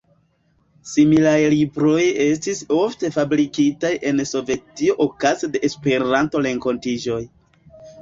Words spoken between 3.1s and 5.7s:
fabrikitaj en Sovetio okaze de